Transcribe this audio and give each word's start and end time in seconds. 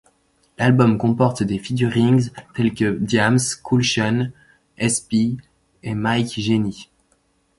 L'album 0.57 0.97
comporte 0.97 1.43
des 1.43 1.59
featurings 1.59 2.31
tels 2.55 2.73
que 2.73 2.97
Diam's, 2.99 3.53
Kool 3.53 3.83
Shen, 3.83 4.31
S-Pi 4.79 5.37
et 5.83 5.93
Mike 5.93 6.39
Génie. 6.39 6.89